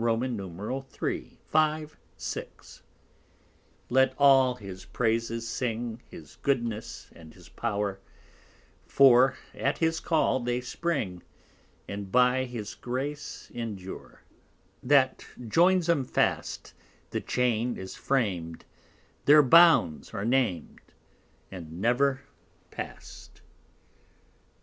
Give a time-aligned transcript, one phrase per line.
[1.10, 1.38] _III.
[1.44, 2.82] 5, 6
[3.90, 8.00] _Let all his Praises sing, His Goodness and his Power,
[8.86, 11.22] For at his Call they spring,
[11.86, 14.22] And by his Grace endure;
[14.82, 16.72] That joins 'em fast,
[17.10, 18.64] The Chain is fram'd,
[19.26, 20.80] Their Bounds are nam'd,
[21.50, 22.22] And never
[22.70, 23.42] past.